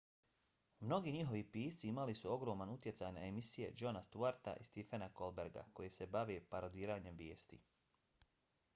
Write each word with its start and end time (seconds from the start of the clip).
mnogi 0.83 1.11
njihovi 1.15 1.41
pisci 1.57 1.87
imali 1.89 2.15
su 2.19 2.31
ogroman 2.35 2.71
utjecaj 2.77 3.11
na 3.19 3.25
emisije 3.27 3.69
jona 3.83 4.01
stewarta 4.07 4.55
i 4.61 4.67
stephena 4.71 5.09
colberta 5.21 5.65
koje 5.73 5.89
se 6.01 6.07
bave 6.19 6.39
parodiranjem 6.55 7.21
vijesti 7.25 7.61